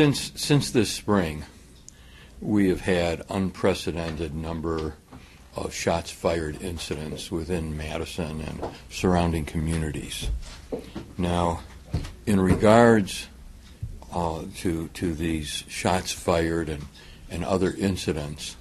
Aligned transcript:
Since 0.00 0.32
since 0.34 0.70
this 0.70 0.88
spring, 0.88 1.44
we 2.40 2.70
have 2.70 2.80
had 2.80 3.22
unprecedented 3.28 4.34
number 4.34 4.94
of 5.54 5.74
shots 5.74 6.10
fired 6.10 6.62
incidents 6.62 7.30
within 7.30 7.76
Madison 7.76 8.40
and 8.40 8.64
surrounding 8.88 9.44
communities. 9.44 10.30
Now, 11.18 11.60
in 12.24 12.40
regards 12.40 13.28
uh, 14.10 14.44
to 14.60 14.88
to 14.88 15.12
these 15.12 15.64
shots 15.68 16.12
fired 16.12 16.70
and 16.70 16.86
and 17.28 17.44
other 17.44 17.70
incidents, 17.70 18.56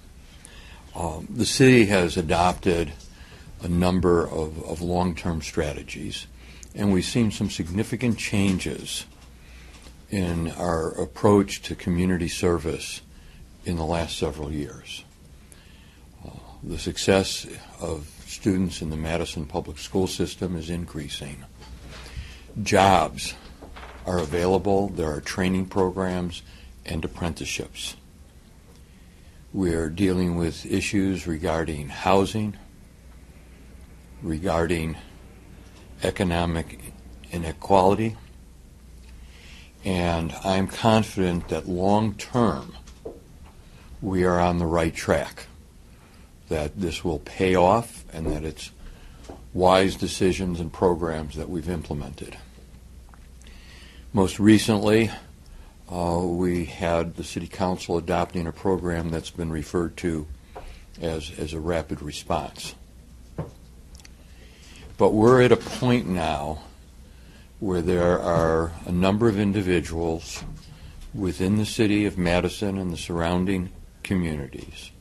um, 0.93 1.25
the 1.33 1.45
city 1.45 1.85
has 1.85 2.17
adopted 2.17 2.91
a 3.61 3.69
number 3.69 4.27
of, 4.27 4.61
of 4.65 4.81
long-term 4.81 5.41
strategies, 5.41 6.27
and 6.75 6.91
we've 6.91 7.05
seen 7.05 7.31
some 7.31 7.49
significant 7.49 8.17
changes 8.17 9.05
in 10.11 10.51
our 10.51 10.89
approach 10.99 11.61
to 11.61 11.75
community 11.75 12.27
service 12.27 13.01
in 13.65 13.75
the 13.75 13.85
last 13.85 14.17
several 14.17 14.51
years. 14.51 15.03
Uh, 16.25 16.31
the 16.63 16.79
success 16.79 17.45
of 17.79 18.07
students 18.25 18.81
in 18.81 18.89
the 18.89 18.97
Madison 18.97 19.45
public 19.45 19.77
school 19.77 20.07
system 20.07 20.55
is 20.55 20.69
increasing. 20.69 21.43
Jobs 22.63 23.35
are 24.05 24.19
available, 24.19 24.89
there 24.89 25.11
are 25.11 25.21
training 25.21 25.65
programs 25.67 26.41
and 26.85 27.05
apprenticeships. 27.05 27.95
We 29.53 29.73
are 29.73 29.89
dealing 29.89 30.35
with 30.35 30.65
issues 30.65 31.27
regarding 31.27 31.89
housing, 31.89 32.57
regarding 34.21 34.97
economic 36.03 36.93
inequality, 37.31 38.15
and 39.85 40.33
I'm 40.43 40.67
confident 40.67 41.47
that 41.49 41.67
long 41.67 42.13
term 42.15 42.75
we 44.01 44.23
are 44.23 44.39
on 44.39 44.57
the 44.57 44.65
right 44.65 44.93
track, 44.93 45.47
that 46.47 46.79
this 46.79 47.03
will 47.03 47.19
pay 47.19 47.55
off, 47.55 48.05
and 48.13 48.27
that 48.27 48.43
it's 48.43 48.71
wise 49.53 49.95
decisions 49.95 50.59
and 50.59 50.71
programs 50.71 51.35
that 51.35 51.49
we've 51.49 51.69
implemented. 51.69 52.37
Most 54.13 54.39
recently, 54.39 55.11
uh, 55.91 56.21
we 56.23 56.65
had 56.65 57.15
the 57.15 57.23
City 57.23 57.47
Council 57.47 57.97
adopting 57.97 58.47
a 58.47 58.51
program 58.51 59.09
that's 59.09 59.31
been 59.31 59.51
referred 59.51 59.97
to 59.97 60.27
as, 61.01 61.31
as 61.37 61.53
a 61.53 61.59
rapid 61.59 62.01
response. 62.01 62.75
But 64.97 65.13
we're 65.13 65.41
at 65.41 65.51
a 65.51 65.57
point 65.57 66.07
now 66.07 66.59
where 67.59 67.81
there 67.81 68.19
are 68.19 68.71
a 68.85 68.91
number 68.91 69.27
of 69.27 69.37
individuals 69.37 70.43
within 71.13 71.57
the 71.57 71.65
city 71.65 72.05
of 72.05 72.17
Madison 72.17 72.77
and 72.77 72.91
the 72.91 72.97
surrounding 72.97 73.69
communities 74.03 74.91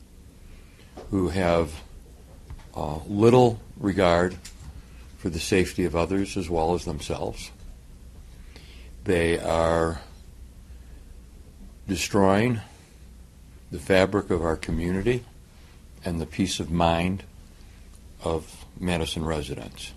who 1.11 1.29
have 1.29 1.71
uh, 2.75 2.97
little 3.07 3.59
regard 3.77 4.35
for 5.17 5.29
the 5.29 5.39
safety 5.39 5.85
of 5.85 5.95
others 5.95 6.37
as 6.37 6.49
well 6.49 6.73
as 6.73 6.85
themselves. 6.85 7.51
They 9.03 9.39
are 9.39 10.01
destroying 11.87 12.61
the 13.71 13.79
fabric 13.79 14.29
of 14.29 14.43
our 14.43 14.55
community 14.55 15.23
and 16.05 16.19
the 16.19 16.25
peace 16.25 16.59
of 16.59 16.71
mind 16.71 17.23
of 18.23 18.65
Madison 18.79 19.25
residents. 19.25 19.93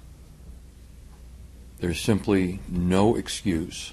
There's 1.83 2.01
simply 2.01 2.61
no 2.69 3.17
excuse 3.17 3.93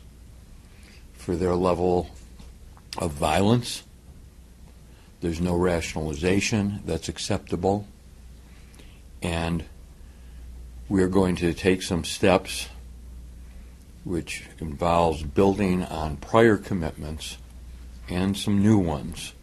for 1.14 1.36
their 1.36 1.56
level 1.56 2.12
of 3.00 3.14
violence. 3.14 3.82
There's 5.22 5.42
no 5.42 5.56
rationalization 5.56 6.84
that's 6.86 7.10
acceptable. 7.10 7.88
And 9.24 9.64
we 10.88 11.02
are 11.02 11.08
going 11.08 11.36
to 11.38 11.52
take 11.52 11.82
some 11.82 12.04
steps 12.04 12.68
which 14.04 14.44
involves 14.60 15.24
building 15.24 15.84
on 15.84 16.18
prior 16.18 16.58
commitments 16.58 17.40
and 18.08 18.38
some 18.38 18.62
new 18.62 18.78
ones 18.78 19.34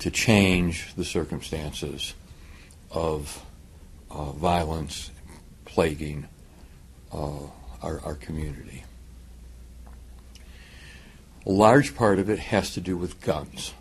to 0.00 0.10
change 0.10 0.92
the 0.96 1.04
circumstances 1.04 2.14
of 2.90 3.44
uh, 4.10 4.32
violence 4.32 5.12
plaguing 5.64 6.26
uh, 7.12 7.46
our, 7.82 8.00
our 8.04 8.14
community. 8.14 8.84
A 11.46 11.50
large 11.50 11.94
part 11.94 12.18
of 12.18 12.28
it 12.28 12.38
has 12.38 12.74
to 12.74 12.80
do 12.80 12.96
with 12.96 13.20
guns. 13.20 13.72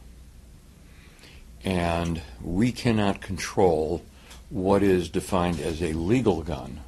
And 1.64 2.22
we 2.42 2.72
cannot 2.72 3.20
control 3.20 4.04
what 4.50 4.84
is 4.84 5.10
defined 5.10 5.60
as 5.60 5.82
a 5.82 5.94
legal 5.94 6.42
gun, 6.42 6.80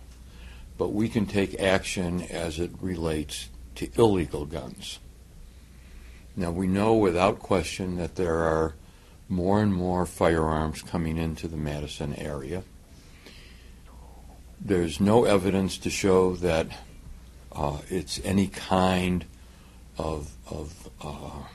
but 0.77 0.93
we 0.93 1.09
can 1.09 1.25
take 1.25 1.59
action 1.59 2.21
as 2.21 2.59
it 2.59 2.71
relates 2.79 3.49
to 3.75 3.89
illegal 3.97 4.45
guns. 4.45 4.99
Now, 6.35 6.51
we 6.51 6.67
know 6.67 6.95
without 6.95 7.39
question 7.39 7.97
that 7.97 8.15
there 8.15 8.37
are 8.37 8.75
more 9.27 9.61
and 9.61 9.73
more 9.73 10.05
firearms 10.05 10.81
coming 10.81 11.17
into 11.17 11.47
the 11.47 11.57
Madison 11.57 12.15
area. 12.15 12.63
There's 14.61 14.99
no 14.99 15.23
evidence 15.23 15.77
to 15.79 15.89
show 15.89 16.35
that 16.37 16.67
uh, 17.53 17.77
it's 17.89 18.19
any 18.25 18.47
kind 18.47 19.23
of, 19.97 20.31
of 20.49 20.89
uh, 21.01 21.47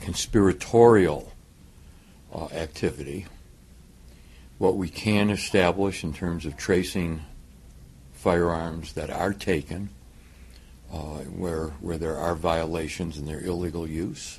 conspiratorial 0.00 1.32
uh, 2.32 2.46
activity. 2.46 3.26
What 4.58 4.76
we 4.76 4.88
can 4.88 5.30
establish 5.30 6.04
in 6.04 6.14
terms 6.14 6.46
of 6.46 6.56
tracing 6.56 7.22
firearms 8.12 8.92
that 8.92 9.10
are 9.10 9.32
taken, 9.32 9.90
uh, 10.92 11.18
where, 11.34 11.68
where 11.80 11.98
there 11.98 12.16
are 12.16 12.36
violations 12.36 13.18
and 13.18 13.26
their 13.26 13.40
illegal 13.40 13.88
use, 13.88 14.38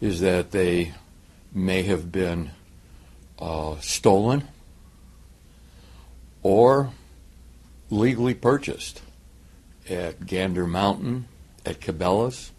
is 0.00 0.20
that 0.20 0.50
they 0.52 0.94
may 1.52 1.82
have 1.82 2.10
been 2.10 2.52
uh, 3.38 3.76
stolen 3.80 4.48
or 6.42 6.90
legally 7.90 8.34
purchased 8.34 9.02
at 9.88 10.26
Gander 10.26 10.66
Mountain, 10.66 11.26
at 11.64 11.80
Cabela's, 11.80 12.52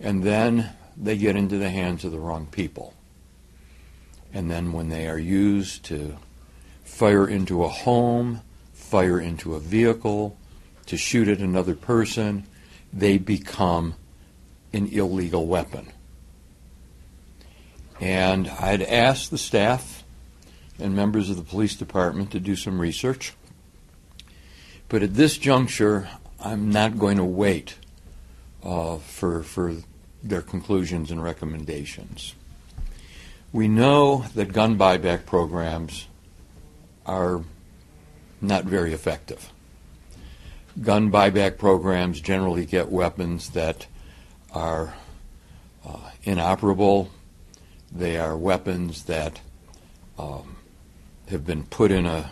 and 0.00 0.22
then 0.22 0.70
they 0.96 1.16
get 1.16 1.36
into 1.36 1.58
the 1.58 1.70
hands 1.70 2.04
of 2.04 2.12
the 2.12 2.18
wrong 2.18 2.46
people. 2.46 2.94
And 4.32 4.50
then 4.50 4.72
when 4.72 4.88
they 4.88 5.08
are 5.08 5.18
used 5.18 5.84
to 5.86 6.16
fire 6.84 7.26
into 7.26 7.64
a 7.64 7.68
home, 7.68 8.42
fire 8.72 9.20
into 9.20 9.54
a 9.54 9.60
vehicle, 9.60 10.36
to 10.86 10.96
shoot 10.96 11.28
at 11.28 11.38
another 11.38 11.74
person, 11.74 12.46
they 12.92 13.18
become 13.18 13.94
an 14.72 14.86
illegal 14.88 15.46
weapon. 15.46 15.92
And 18.00 18.48
I'd 18.48 18.82
asked 18.82 19.30
the 19.30 19.38
staff 19.38 20.04
and 20.78 20.94
members 20.94 21.30
of 21.30 21.36
the 21.36 21.42
police 21.42 21.74
department 21.74 22.30
to 22.30 22.40
do 22.40 22.54
some 22.54 22.80
research. 22.80 23.34
But 24.88 25.02
at 25.02 25.14
this 25.14 25.36
juncture, 25.36 26.08
I'm 26.40 26.70
not 26.70 26.98
going 26.98 27.18
to 27.18 27.24
wait 27.24 27.76
uh, 28.62 28.96
for, 28.98 29.42
for 29.42 29.74
their 30.22 30.42
conclusions 30.42 31.10
and 31.10 31.22
recommendations. 31.22 32.34
We 33.52 33.68
know 33.68 34.24
that 34.34 34.52
gun 34.52 34.78
buyback 34.78 35.26
programs 35.26 36.06
are 37.06 37.42
not 38.40 38.64
very 38.64 38.92
effective. 38.92 39.50
Gun 40.80 41.10
buyback 41.10 41.58
programs 41.58 42.20
generally 42.20 42.64
get 42.64 42.90
weapons 42.90 43.50
that 43.50 43.86
are 44.52 44.94
uh, 45.86 46.10
inoperable. 46.22 47.10
They 47.90 48.18
are 48.18 48.36
weapons 48.36 49.04
that 49.04 49.40
um, 50.18 50.56
have 51.28 51.44
been 51.46 51.64
put 51.64 51.90
in 51.90 52.06
a 52.06 52.30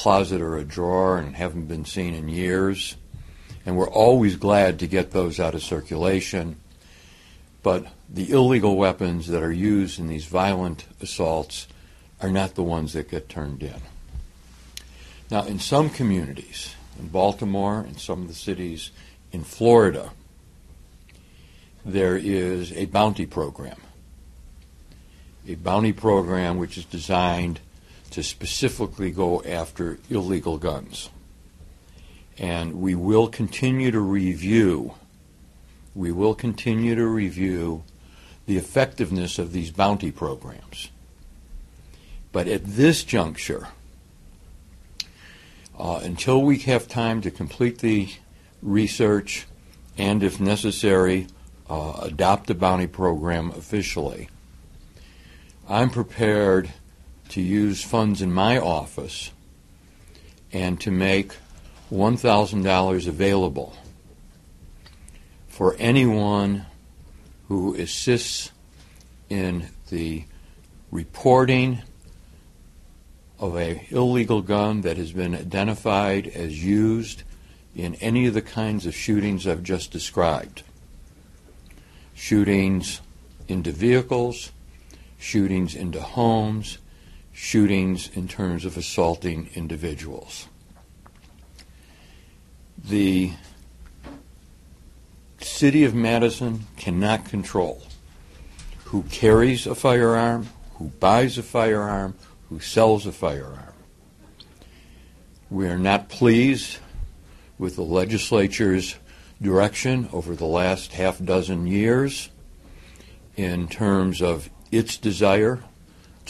closet 0.00 0.40
or 0.40 0.56
a 0.56 0.64
drawer 0.64 1.18
and 1.18 1.36
haven't 1.36 1.66
been 1.66 1.84
seen 1.84 2.14
in 2.14 2.26
years. 2.26 2.96
And 3.66 3.76
we're 3.76 3.90
always 3.90 4.36
glad 4.36 4.78
to 4.78 4.86
get 4.86 5.10
those 5.10 5.38
out 5.38 5.54
of 5.54 5.62
circulation. 5.62 6.56
But 7.62 7.86
the 8.08 8.30
illegal 8.30 8.76
weapons 8.76 9.28
that 9.28 9.42
are 9.42 9.52
used 9.52 9.98
in 9.98 10.08
these 10.08 10.24
violent 10.24 10.86
assaults 11.02 11.68
are 12.18 12.30
not 12.30 12.54
the 12.54 12.62
ones 12.62 12.94
that 12.94 13.10
get 13.10 13.28
turned 13.28 13.62
in. 13.62 13.82
Now, 15.30 15.44
in 15.44 15.58
some 15.58 15.90
communities, 15.90 16.74
in 16.98 17.08
Baltimore 17.08 17.80
and 17.80 18.00
some 18.00 18.22
of 18.22 18.28
the 18.28 18.34
cities 18.34 18.92
in 19.32 19.44
Florida, 19.44 20.12
there 21.84 22.16
is 22.16 22.72
a 22.72 22.86
bounty 22.86 23.26
program. 23.26 23.82
A 25.46 25.56
bounty 25.56 25.92
program 25.92 26.56
which 26.56 26.78
is 26.78 26.86
designed 26.86 27.60
to 28.10 28.22
specifically 28.22 29.10
go 29.10 29.42
after 29.44 29.98
illegal 30.08 30.58
guns. 30.58 31.10
And 32.38 32.80
we 32.80 32.94
will 32.94 33.28
continue 33.28 33.90
to 33.90 34.00
review, 34.00 34.94
we 35.94 36.10
will 36.10 36.34
continue 36.34 36.94
to 36.94 37.06
review 37.06 37.84
the 38.46 38.56
effectiveness 38.56 39.38
of 39.38 39.52
these 39.52 39.70
bounty 39.70 40.10
programs. 40.10 40.90
But 42.32 42.48
at 42.48 42.64
this 42.64 43.04
juncture, 43.04 43.68
uh, 45.78 46.00
until 46.02 46.42
we 46.42 46.58
have 46.58 46.88
time 46.88 47.20
to 47.22 47.30
complete 47.30 47.78
the 47.78 48.08
research 48.62 49.46
and, 49.96 50.22
if 50.22 50.40
necessary, 50.40 51.26
uh, 51.68 52.00
adopt 52.02 52.46
the 52.46 52.54
bounty 52.54 52.86
program 52.86 53.50
officially, 53.50 54.28
I'm 55.68 55.90
prepared 55.90 56.70
to 57.30 57.40
use 57.40 57.82
funds 57.82 58.22
in 58.22 58.32
my 58.32 58.58
office 58.58 59.30
and 60.52 60.80
to 60.80 60.90
make 60.90 61.32
$1,000 61.92 63.08
available 63.08 63.76
for 65.48 65.76
anyone 65.78 66.66
who 67.48 67.74
assists 67.74 68.50
in 69.28 69.68
the 69.90 70.24
reporting 70.90 71.80
of 73.38 73.56
a 73.56 73.86
illegal 73.90 74.42
gun 74.42 74.82
that 74.82 74.96
has 74.96 75.12
been 75.12 75.34
identified 75.34 76.26
as 76.26 76.64
used 76.64 77.22
in 77.74 77.94
any 77.96 78.26
of 78.26 78.34
the 78.34 78.42
kinds 78.42 78.86
of 78.86 78.94
shootings 78.94 79.46
I've 79.46 79.62
just 79.62 79.90
described. 79.90 80.62
Shootings 82.14 83.00
into 83.48 83.72
vehicles, 83.72 84.50
shootings 85.18 85.74
into 85.74 86.00
homes, 86.00 86.78
shootings 87.40 88.10
in 88.14 88.28
terms 88.28 88.66
of 88.66 88.76
assaulting 88.76 89.48
individuals. 89.54 90.46
The 92.84 93.32
city 95.40 95.84
of 95.84 95.94
Madison 95.94 96.66
cannot 96.76 97.24
control 97.24 97.82
who 98.84 99.04
carries 99.04 99.66
a 99.66 99.74
firearm, 99.74 100.48
who 100.74 100.88
buys 101.00 101.38
a 101.38 101.42
firearm, 101.42 102.14
who 102.50 102.60
sells 102.60 103.06
a 103.06 103.12
firearm. 103.12 103.72
We 105.48 105.66
are 105.66 105.78
not 105.78 106.10
pleased 106.10 106.76
with 107.58 107.74
the 107.74 107.82
legislature's 107.82 108.96
direction 109.40 110.10
over 110.12 110.36
the 110.36 110.44
last 110.44 110.92
half 110.92 111.24
dozen 111.24 111.66
years 111.66 112.28
in 113.34 113.66
terms 113.66 114.20
of 114.20 114.50
its 114.70 114.98
desire 114.98 115.64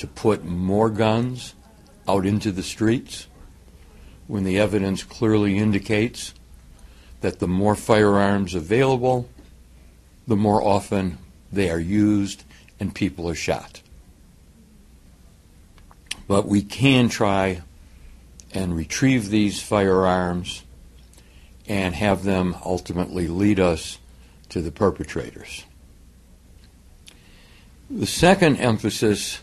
to 0.01 0.07
put 0.07 0.43
more 0.43 0.89
guns 0.89 1.55
out 2.09 2.25
into 2.25 2.51
the 2.51 2.63
streets 2.63 3.27
when 4.29 4.45
the 4.45 4.59
evidence 4.59 5.05
clearly 5.05 5.59
indicates 5.59 6.33
that 7.21 7.39
the 7.39 7.47
more 7.47 7.75
firearms 7.75 8.55
available, 8.55 9.29
the 10.27 10.37
more 10.37 10.63
often 10.63 11.19
they 11.53 11.69
are 11.69 11.79
used 11.79 12.45
and 12.79 12.95
people 12.95 13.29
are 13.29 13.35
shot. 13.35 13.83
But 16.27 16.49
we 16.49 16.63
can 16.63 17.11
try 17.11 17.61
and 18.55 18.75
retrieve 18.75 19.29
these 19.29 19.61
firearms 19.61 20.63
and 21.69 21.95
have 21.95 22.25
them 22.25 22.57
ultimately 22.65 23.29
lead 23.29 23.61
us 23.61 23.99
to 24.49 24.63
the 24.63 24.73
perpetrators. 24.73 25.67
The 27.91 28.07
second 28.07 28.57
emphasis 28.57 29.41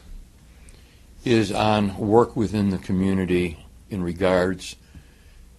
is 1.32 1.52
on 1.52 1.98
work 1.98 2.36
within 2.36 2.70
the 2.70 2.78
community 2.78 3.66
in 3.90 4.02
regards 4.02 4.76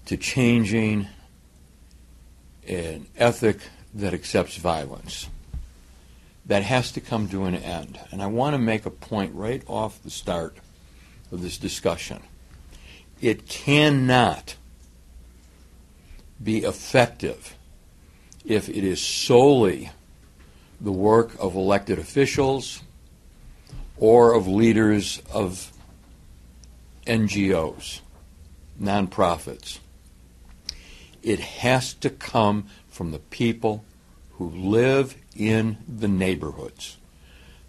to 0.07 0.17
changing 0.17 1.07
an 2.67 3.07
ethic 3.17 3.59
that 3.95 4.15
accepts 4.15 4.57
violence. 4.57 5.29
That 6.47 6.63
has 6.63 6.93
to 6.93 7.01
come 7.01 7.29
to 7.29 7.45
an 7.45 7.55
end. 7.55 8.01
And 8.11 8.23
I 8.23 8.27
want 8.27 8.55
to 8.55 8.59
make 8.59 8.87
a 8.87 8.91
point 8.91 9.35
right 9.35 9.63
off 9.67 10.03
the 10.03 10.11
start 10.11 10.57
of 11.31 11.43
this 11.43 11.59
discussion. 11.59 12.23
It 13.21 13.49
cannot 13.49 14.57
be 16.43 16.59
effective 16.59 17.55
if 18.45 18.69
it 18.69 18.85
is 18.85 19.01
solely 19.01 19.91
the 20.81 20.93
work 20.93 21.33
of 21.39 21.55
elected 21.55 21.99
officials 21.99 22.83
or 23.99 24.35
of 24.35 24.47
leaders 24.47 25.23
of 25.33 25.73
NGOs, 27.07 28.01
nonprofits. 28.81 29.79
It 31.23 31.41
has 31.41 31.95
to 31.95 32.11
come 32.11 32.67
from 32.89 33.11
the 33.11 33.19
people 33.19 33.85
who 34.33 34.49
live 34.49 35.17
in 35.37 35.79
the 35.89 36.09
neighborhoods. 36.09 36.97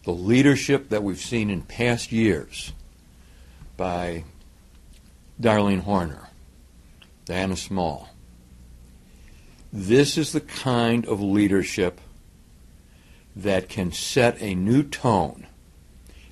The 0.03 0.11
leadership 0.11 0.89
that 0.89 1.03
we've 1.03 1.19
seen 1.19 1.49
in 1.49 1.63
past 1.63 2.11
years 2.11 2.73
by 3.75 4.23
Darlene 5.41 5.81
Horner, 5.81 6.29
Diana 7.25 7.55
Small. 7.55 8.09
This 9.71 10.17
is 10.17 10.31
the 10.31 10.41
kind 10.41 11.05
of 11.05 11.21
leadership 11.21 12.01
that 13.35 13.69
can 13.69 13.91
set 13.91 14.41
a 14.41 14.55
new 14.55 14.83
tone 14.83 15.47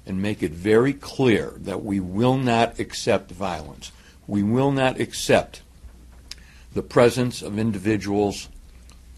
and 0.08 0.22
make 0.22 0.42
it 0.42 0.52
very 0.52 0.94
clear 0.94 1.54
that 1.58 1.84
we 1.84 2.00
will 2.00 2.38
not 2.38 2.80
accept 2.80 3.30
violence. 3.32 3.92
We 4.26 4.42
will 4.42 4.72
not 4.72 5.00
accept 5.00 5.62
the 6.74 6.82
presence 6.82 7.42
of 7.42 7.60
individuals 7.60 8.50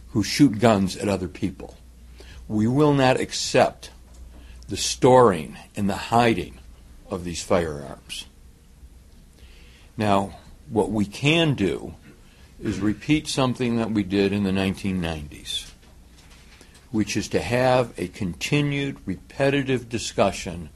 who 0.09 0.23
shoot 0.23 0.59
guns 0.59 0.97
at 0.97 1.07
other 1.07 1.27
people. 1.27 1.77
We 2.47 2.67
will 2.67 2.93
not 2.93 3.19
accept 3.19 3.91
the 4.67 4.77
storing 4.77 5.57
and 5.75 5.87
the 5.89 5.95
hiding 5.95 6.59
of 7.09 7.23
these 7.23 7.43
firearms. 7.43 8.25
Now, 9.95 10.37
what 10.69 10.91
we 10.91 11.05
can 11.05 11.53
do 11.53 11.95
is 12.61 12.79
repeat 12.79 13.27
something 13.27 13.77
that 13.77 13.91
we 13.91 14.03
did 14.03 14.33
in 14.33 14.43
the 14.43 14.51
1990s, 14.51 15.71
which 16.91 17.15
is 17.15 17.27
to 17.29 17.41
have 17.41 17.93
a 17.97 18.07
continued, 18.07 18.97
repetitive 19.05 19.89
discussion 19.89 20.69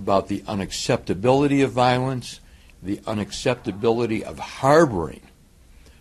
about 0.00 0.28
the 0.28 0.40
unacceptability 0.40 1.62
of 1.62 1.72
violence, 1.72 2.40
the 2.82 2.96
unacceptability 3.06 4.22
of 4.22 4.38
harboring 4.38 5.20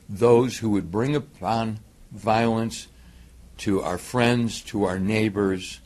those 0.08 0.60
who 0.60 0.70
would 0.70 0.90
bring 0.90 1.16
upon 1.16 1.80
violence 2.12 2.88
to 3.58 3.82
our 3.82 3.98
friends, 3.98 4.62
to 4.62 4.86
our 4.86 4.98
neighbors, 4.98 5.82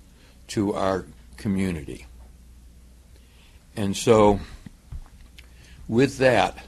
to 0.48 0.74
our 0.75 1.05
community. 1.38 2.05
And 3.75 3.98
so, 3.98 4.39
with 5.88 6.20
that, 6.20 6.63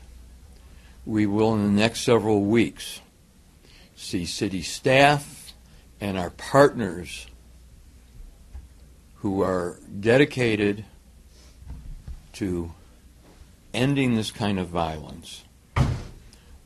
we 1.06 1.28
will 1.28 1.54
in 1.54 1.64
the 1.64 1.82
next 1.82 2.02
several 2.02 2.42
weeks 2.42 3.00
see 3.96 4.26
city 4.26 4.64
staff 4.64 5.54
and 6.02 6.18
our 6.18 6.32
partners 6.32 7.28
who 9.26 9.42
are 9.42 9.80
dedicated 10.00 10.86
to 12.36 12.72
ending 13.74 14.16
this 14.16 14.32
kind 14.32 14.60
of 14.60 14.68
violence, 14.68 15.44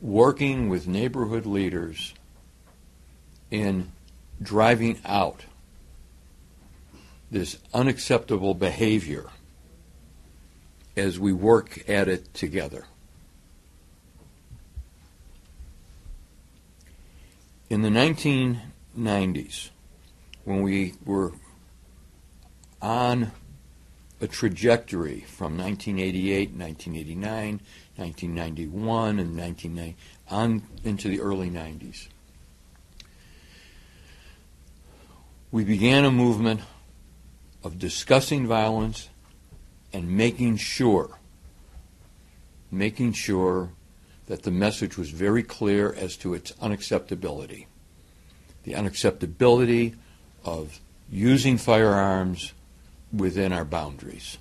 working 0.00 0.68
with 0.68 0.86
neighborhood 0.86 1.46
leaders 1.46 2.14
in 3.50 3.90
driving 4.40 4.98
out 5.04 5.44
this 7.30 7.58
unacceptable 7.72 8.54
behavior 8.54 9.26
as 10.96 11.18
we 11.18 11.32
work 11.32 11.88
at 11.88 12.08
it 12.08 12.32
together. 12.34 12.84
In 17.68 17.82
the 17.82 17.88
1990s, 17.88 19.70
when 20.44 20.62
we 20.62 20.94
were 21.04 21.32
on 22.82 23.30
a 24.20 24.28
trajectory 24.28 25.20
from 25.20 25.56
1988, 25.56 26.50
1989, 26.50 27.60
1991, 27.96 29.18
and 29.18 29.36
1990 29.36 29.96
on 30.28 30.62
into 30.84 31.08
the 31.08 31.20
early 31.20 31.50
90s. 31.50 32.08
We 35.50 35.64
began 35.64 36.04
a 36.04 36.10
movement 36.10 36.60
of 37.64 37.78
discussing 37.78 38.46
violence 38.46 39.08
and 39.92 40.16
making 40.16 40.58
sure, 40.58 41.18
making 42.70 43.14
sure 43.14 43.70
that 44.26 44.44
the 44.44 44.50
message 44.50 44.96
was 44.96 45.10
very 45.10 45.42
clear 45.42 45.92
as 45.92 46.16
to 46.18 46.34
its 46.34 46.52
unacceptability. 46.52 47.66
The 48.62 48.74
unacceptability 48.74 49.96
of 50.44 50.78
using 51.10 51.58
firearms 51.58 52.52
within 53.12 53.52
our 53.52 53.64
boundaries. 53.64 54.38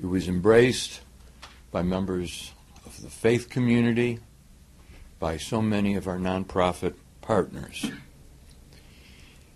It 0.00 0.06
was 0.06 0.28
embraced 0.28 1.00
by 1.70 1.82
members 1.82 2.52
of 2.84 3.00
the 3.00 3.10
faith 3.10 3.48
community, 3.48 4.18
by 5.18 5.36
so 5.36 5.62
many 5.62 5.94
of 5.94 6.08
our 6.08 6.18
nonprofit 6.18 6.94
partners. 7.20 7.90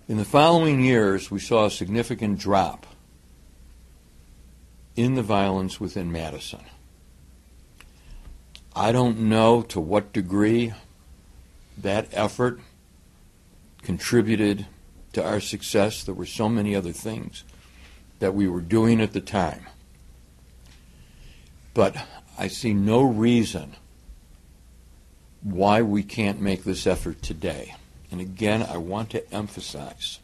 In 0.08 0.16
the 0.16 0.24
following 0.24 0.82
years, 0.82 1.30
we 1.30 1.40
saw 1.40 1.66
a 1.66 1.70
significant 1.70 2.38
drop 2.38 2.86
in 4.96 5.14
the 5.14 5.22
violence 5.22 5.78
within 5.78 6.10
Madison. 6.10 6.62
I 8.74 8.92
don't 8.92 9.18
know 9.20 9.62
to 9.62 9.80
what 9.80 10.12
degree 10.12 10.72
that 11.76 12.08
effort 12.12 12.60
contributed 13.82 14.66
to 15.12 15.24
our 15.24 15.40
success. 15.40 16.04
There 16.04 16.14
were 16.14 16.26
so 16.26 16.48
many 16.48 16.74
other 16.74 16.92
things 16.92 17.44
that 18.18 18.34
we 18.34 18.48
were 18.48 18.60
doing 18.60 19.00
at 19.00 19.12
the 19.12 19.20
time. 19.20 19.66
But 21.74 21.96
I 22.36 22.48
see 22.48 22.74
no 22.74 23.02
reason 23.02 23.76
why 25.42 25.82
we 25.82 26.02
can't 26.02 26.40
make 26.40 26.64
this 26.64 26.86
effort 26.86 27.22
today. 27.22 27.74
And 28.10 28.20
again, 28.20 28.62
I 28.62 28.78
want 28.78 29.10
to 29.10 29.32
emphasize 29.32 30.18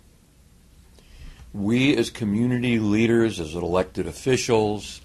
we 1.55 1.97
as 1.97 2.11
community 2.11 2.81
leaders, 2.81 3.39
as 3.39 3.55
elected 3.55 4.09
officials, 4.09 5.01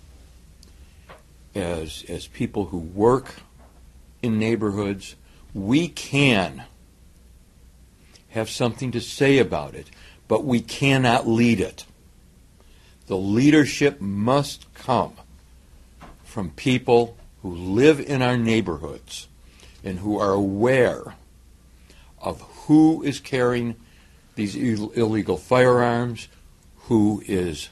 as, 1.53 2.03
as 2.09 2.25
people 2.27 2.65
who 2.65 2.79
work 2.79 3.35
in 4.23 4.39
neighborhoods, 4.39 5.15
we 5.53 5.87
can 5.87 6.63
have 8.29 8.49
something 8.49 8.91
to 8.91 8.99
say 8.99 9.37
about 9.37 9.75
it, 9.75 9.89
but 10.27 10.43
we 10.43 10.59
cannot 10.59 11.27
lead 11.27 11.59
it. 11.59 11.85
The 13.09 13.17
leadership 13.17 13.99
must 13.99 14.71
come 14.75 15.13
from 16.23 16.51
people 16.51 17.17
who 17.41 17.49
live 17.49 17.99
in 17.99 18.21
our 18.21 18.37
neighborhoods 18.37 19.27
and 19.83 19.97
who 19.97 20.19
are 20.19 20.33
aware 20.33 21.15
of 22.19 22.39
who 22.67 23.01
is 23.01 23.19
carrying 23.19 23.75
these 24.35 24.55
Ill- 24.55 24.91
illegal 24.91 25.37
firearms, 25.37 26.27
who 26.81 27.23
is 27.25 27.69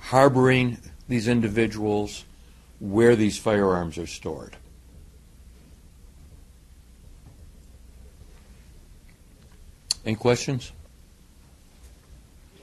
harboring 0.00 0.76
these 1.08 1.28
individuals, 1.28 2.26
where 2.78 3.16
these 3.16 3.38
firearms 3.38 3.96
are 3.96 4.06
stored. 4.06 4.54
Any 10.04 10.16
questions? 10.16 10.72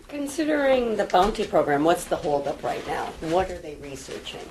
Considering 0.08 0.96
the 0.98 1.06
bounty 1.06 1.46
program, 1.46 1.84
what's 1.84 2.06
the 2.06 2.16
holdup 2.16 2.62
right 2.64 2.86
now? 2.88 3.06
What 3.22 3.50
are 3.50 3.58
they 3.58 3.76
researching? 3.76 4.42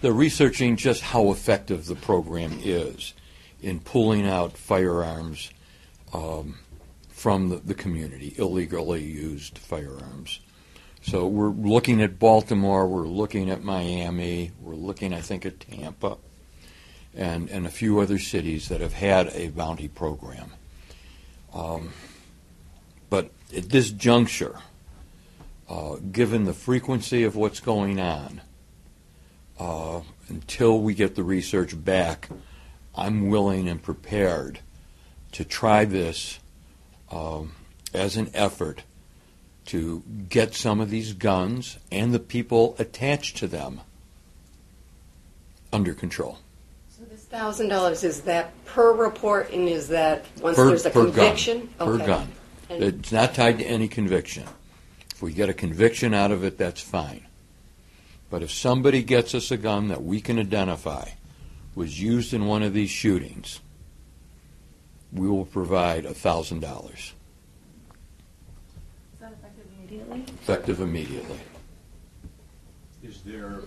They're 0.00 0.12
researching 0.12 0.76
just 0.76 1.02
how 1.02 1.30
effective 1.30 1.86
the 1.86 1.94
program 1.94 2.58
is 2.62 3.14
in 3.62 3.80
pulling 3.80 4.26
out 4.26 4.56
firearms 4.56 5.50
um, 6.12 6.58
from 7.08 7.50
the, 7.50 7.56
the 7.56 7.74
community, 7.74 8.34
illegally 8.38 9.02
used 9.02 9.58
firearms. 9.58 10.40
So 11.02 11.26
we're 11.26 11.50
looking 11.50 12.02
at 12.02 12.18
Baltimore, 12.18 12.86
we're 12.86 13.06
looking 13.06 13.50
at 13.50 13.62
Miami, 13.62 14.52
we're 14.60 14.74
looking, 14.74 15.14
I 15.14 15.20
think, 15.20 15.46
at 15.46 15.60
Tampa, 15.60 16.18
and, 17.14 17.48
and 17.48 17.66
a 17.66 17.70
few 17.70 18.00
other 18.00 18.18
cities 18.18 18.68
that 18.68 18.80
have 18.80 18.92
had 18.92 19.28
a 19.28 19.48
bounty 19.48 19.88
program. 19.88 20.52
Um, 21.54 21.90
but 23.08 23.30
at 23.56 23.70
this 23.70 23.90
juncture, 23.90 24.58
uh, 25.70 25.96
given 26.10 26.44
the 26.44 26.52
frequency 26.52 27.22
of 27.22 27.36
what's 27.36 27.60
going 27.60 28.00
on, 28.00 28.40
uh, 29.58 30.00
until 30.28 30.80
we 30.80 30.94
get 30.94 31.14
the 31.14 31.22
research 31.22 31.82
back, 31.84 32.28
I'm 32.96 33.28
willing 33.28 33.68
and 33.68 33.80
prepared 33.80 34.58
to 35.32 35.44
try 35.44 35.84
this 35.84 36.40
um, 37.10 37.52
as 37.94 38.16
an 38.16 38.30
effort 38.34 38.82
to 39.66 40.02
get 40.28 40.54
some 40.54 40.80
of 40.80 40.90
these 40.90 41.12
guns 41.12 41.78
and 41.92 42.12
the 42.12 42.18
people 42.18 42.74
attached 42.78 43.36
to 43.36 43.46
them 43.46 43.80
under 45.72 45.94
control. 45.94 46.38
So 46.98 47.04
this 47.04 47.20
thousand 47.22 47.68
dollars 47.68 48.02
is 48.02 48.22
that 48.22 48.52
per 48.64 48.92
report, 48.92 49.52
and 49.52 49.68
is 49.68 49.86
that 49.88 50.24
once 50.40 50.56
Per- 50.56 50.66
there's 50.66 50.86
a 50.86 50.90
per 50.90 51.04
gun. 51.04 51.12
conviction? 51.12 51.68
Per 51.78 51.94
Okay. 51.94 52.06
gun. 52.06 52.28
And- 52.70 52.82
It's 52.82 53.12
not 53.12 53.34
tied 53.34 53.58
to 53.58 53.64
any 53.64 53.86
conviction. 53.86 54.44
If 55.20 55.24
we 55.24 55.34
get 55.34 55.50
a 55.50 55.52
conviction 55.52 56.14
out 56.14 56.30
of 56.30 56.44
it, 56.44 56.56
that's 56.56 56.80
fine. 56.80 57.26
But 58.30 58.42
if 58.42 58.50
somebody 58.50 59.02
gets 59.02 59.34
us 59.34 59.50
a 59.50 59.58
gun 59.58 59.88
that 59.88 60.02
we 60.02 60.22
can 60.22 60.38
identify 60.38 61.10
was 61.74 62.00
used 62.00 62.32
in 62.32 62.46
one 62.46 62.62
of 62.62 62.72
these 62.72 62.88
shootings, 62.88 63.60
we 65.12 65.28
will 65.28 65.44
provide 65.44 66.06
$1,000, 66.06 66.94
Is 66.94 67.12
that 69.20 69.32
effective 69.32 69.66
immediately? 69.76 70.20
effective 70.20 70.80
immediately. 70.80 71.40
Is 73.02 73.20
there 73.20 73.60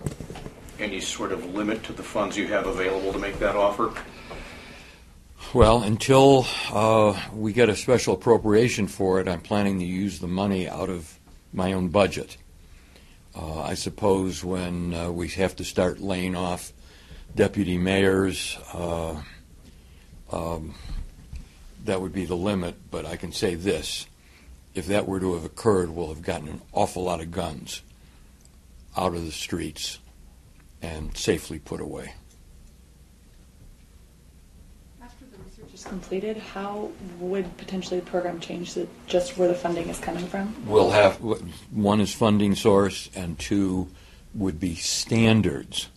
any 0.80 0.98
sort 0.98 1.30
of 1.30 1.54
limit 1.54 1.84
to 1.84 1.92
the 1.92 2.02
funds 2.02 2.36
you 2.36 2.48
have 2.48 2.66
available 2.66 3.12
to 3.12 3.18
make 3.20 3.38
that 3.38 3.54
offer? 3.54 3.92
Well, 5.54 5.84
until 5.84 6.48
uh, 6.72 7.16
we 7.32 7.52
get 7.52 7.68
a 7.68 7.76
special 7.76 8.14
appropriation 8.14 8.88
for 8.88 9.20
it, 9.20 9.28
I'm 9.28 9.40
planning 9.40 9.78
to 9.78 9.84
use 9.84 10.18
the 10.18 10.26
money 10.26 10.68
out 10.68 10.90
of 10.90 11.13
my 11.54 11.72
own 11.72 11.88
budget. 11.88 12.36
Uh, 13.34 13.62
I 13.62 13.74
suppose 13.74 14.44
when 14.44 14.92
uh, 14.92 15.10
we 15.10 15.28
have 15.28 15.56
to 15.56 15.64
start 15.64 16.00
laying 16.00 16.36
off 16.36 16.72
deputy 17.34 17.78
mayors, 17.78 18.58
uh, 18.72 19.20
um, 20.30 20.74
that 21.84 22.00
would 22.00 22.12
be 22.12 22.26
the 22.26 22.36
limit. 22.36 22.76
But 22.90 23.06
I 23.06 23.16
can 23.16 23.32
say 23.32 23.54
this 23.54 24.06
if 24.74 24.86
that 24.86 25.06
were 25.06 25.20
to 25.20 25.34
have 25.34 25.44
occurred, 25.44 25.90
we'll 25.90 26.08
have 26.08 26.22
gotten 26.22 26.48
an 26.48 26.62
awful 26.72 27.04
lot 27.04 27.20
of 27.20 27.30
guns 27.30 27.82
out 28.96 29.14
of 29.14 29.24
the 29.24 29.32
streets 29.32 29.98
and 30.82 31.16
safely 31.16 31.58
put 31.58 31.80
away. 31.80 32.14
After 35.02 35.24
the 35.24 35.38
research 35.44 35.73
is 35.84 35.88
completed, 35.88 36.36
how 36.36 36.90
would 37.18 37.56
potentially 37.56 38.00
the 38.00 38.06
program 38.06 38.40
change 38.40 38.74
the, 38.74 38.86
just 39.06 39.36
where 39.36 39.48
the 39.48 39.54
funding 39.54 39.88
is 39.88 39.98
coming 39.98 40.26
from? 40.26 40.54
We'll 40.66 40.90
have, 40.90 41.16
one 41.70 42.00
is 42.00 42.12
funding 42.12 42.54
source, 42.54 43.10
and 43.14 43.38
two 43.38 43.88
would 44.34 44.58
be 44.58 44.74
standards 44.74 45.88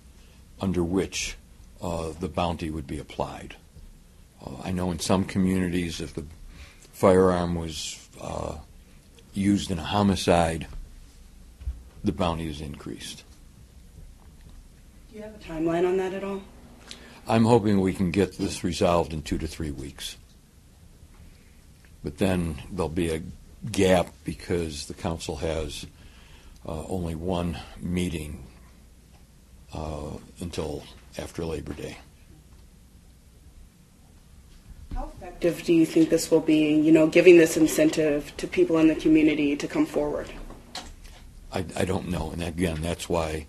under 0.61 0.83
which 0.83 1.37
uh, 1.81 2.11
the 2.19 2.27
bounty 2.27 2.69
would 2.69 2.87
be 2.87 2.99
applied. 2.99 3.55
Uh, 4.45 4.51
I 4.63 4.71
know 4.71 4.91
in 4.91 4.99
some 4.99 5.23
communities, 5.23 6.01
if 6.01 6.13
the 6.13 6.25
firearm 6.93 7.55
was 7.55 8.07
uh, 8.21 8.55
used 9.33 9.71
in 9.71 9.79
a 9.79 9.83
homicide, 9.83 10.67
the 12.03 12.11
bounty 12.11 12.49
is 12.49 12.61
increased. 12.61 13.23
Do 15.11 15.17
you 15.17 15.23
have 15.23 15.35
a 15.35 15.39
timeline 15.39 15.87
on 15.87 15.97
that 15.97 16.13
at 16.13 16.23
all? 16.23 16.41
I'm 17.27 17.43
hoping 17.43 17.81
we 17.81 17.93
can 17.93 18.11
get 18.11 18.37
this 18.37 18.63
resolved 18.63 19.13
in 19.13 19.21
two 19.21 19.37
to 19.37 19.47
three 19.47 19.71
weeks. 19.71 20.17
But 22.03 22.19
then 22.19 22.61
there'll 22.71 22.89
be 22.89 23.09
a 23.09 23.21
gap 23.71 24.13
because 24.23 24.85
the 24.85 24.93
council 24.93 25.35
has 25.37 25.85
uh, 26.65 26.85
only 26.87 27.15
one 27.15 27.59
meeting 27.81 28.45
uh, 29.73 30.11
until 30.39 30.83
after 31.17 31.43
Labor 31.43 31.73
Day. 31.73 31.97
How 34.95 35.11
effective 35.17 35.63
do 35.63 35.73
you 35.73 35.85
think 35.85 36.09
this 36.09 36.31
will 36.31 36.39
be, 36.39 36.73
you 36.75 36.91
know, 36.91 37.07
giving 37.07 37.37
this 37.37 37.57
incentive 37.57 38.35
to 38.37 38.47
people 38.47 38.77
in 38.77 38.87
the 38.87 38.95
community 38.95 39.55
to 39.55 39.67
come 39.67 39.85
forward? 39.85 40.31
I, 41.51 41.65
I 41.75 41.85
don't 41.85 42.07
know, 42.07 42.31
and 42.31 42.41
again, 42.41 42.81
that's 42.81 43.07
why 43.07 43.47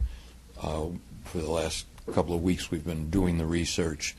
uh, 0.61 0.87
for 1.25 1.39
the 1.39 1.51
last 1.51 1.87
couple 2.13 2.35
of 2.35 2.43
weeks 2.43 2.71
we've 2.71 2.85
been 2.85 3.11
doing 3.11 3.39
the 3.39 3.47
research, 3.47 4.17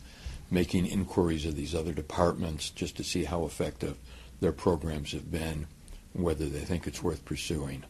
making 0.50 0.86
inquiries 0.86 1.46
of 1.46 1.56
these 1.56 1.76
other 1.76 1.94
departments 1.94 2.70
just 2.70 2.98
to 2.98 3.04
see 3.04 3.24
how 3.24 3.46
effective 3.46 3.98
their 4.40 4.52
programs 4.52 5.12
have 5.12 5.32
been, 5.32 5.68
whether 6.14 6.46
they 6.46 6.60
think 6.60 6.88
it's 6.88 7.04
worth 7.04 7.26
pursuing. 7.26 7.84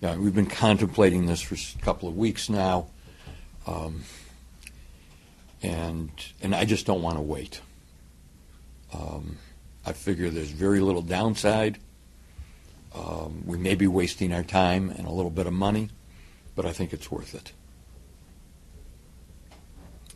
Now, 0.00 0.14
we've 0.14 0.34
been 0.34 0.46
contemplating 0.46 1.26
this 1.26 1.40
for 1.40 1.54
a 1.54 1.82
couple 1.82 2.08
of 2.08 2.16
weeks 2.16 2.48
now, 2.48 2.86
um, 3.66 4.02
and 5.62 6.10
and 6.40 6.54
I 6.54 6.64
just 6.64 6.86
don't 6.86 7.02
want 7.02 7.16
to 7.16 7.22
wait. 7.22 7.60
Um, 8.92 9.38
I 9.84 9.92
figure 9.92 10.30
there's 10.30 10.50
very 10.50 10.80
little 10.80 11.02
downside. 11.02 11.78
Um, 12.94 13.42
we 13.44 13.58
may 13.58 13.74
be 13.74 13.86
wasting 13.86 14.32
our 14.32 14.44
time 14.44 14.90
and 14.90 15.06
a 15.06 15.10
little 15.10 15.30
bit 15.30 15.46
of 15.46 15.52
money, 15.52 15.90
but 16.54 16.64
I 16.64 16.72
think 16.72 16.92
it's 16.92 17.10
worth 17.10 17.34
it. 17.34 17.52